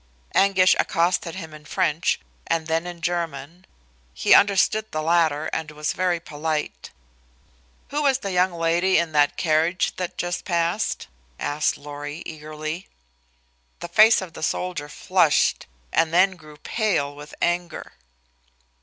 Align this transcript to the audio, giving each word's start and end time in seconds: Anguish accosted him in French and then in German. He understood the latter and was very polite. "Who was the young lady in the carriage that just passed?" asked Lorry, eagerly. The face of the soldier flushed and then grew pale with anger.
Anguish 0.33 0.75
accosted 0.79 1.35
him 1.35 1.53
in 1.53 1.63
French 1.63 2.19
and 2.47 2.65
then 2.65 2.87
in 2.87 3.01
German. 3.01 3.67
He 4.15 4.33
understood 4.33 4.89
the 4.91 5.03
latter 5.03 5.45
and 5.53 5.69
was 5.69 5.93
very 5.93 6.19
polite. 6.19 6.89
"Who 7.89 8.01
was 8.01 8.17
the 8.17 8.31
young 8.31 8.51
lady 8.51 8.97
in 8.97 9.11
the 9.11 9.29
carriage 9.37 9.95
that 9.97 10.17
just 10.17 10.43
passed?" 10.43 11.07
asked 11.39 11.77
Lorry, 11.77 12.23
eagerly. 12.25 12.87
The 13.79 13.89
face 13.89 14.21
of 14.23 14.33
the 14.33 14.41
soldier 14.41 14.89
flushed 14.89 15.67
and 15.93 16.11
then 16.11 16.31
grew 16.35 16.57
pale 16.57 17.15
with 17.15 17.35
anger. 17.39 17.93